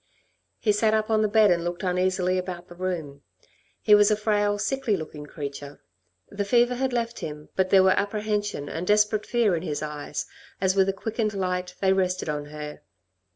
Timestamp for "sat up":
0.71-1.11